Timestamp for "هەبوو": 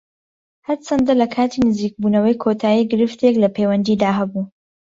4.19-4.43